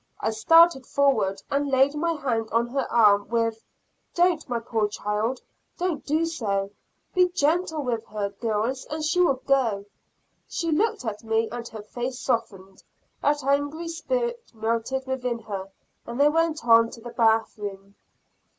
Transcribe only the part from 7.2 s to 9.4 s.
gentle with her, girls, and she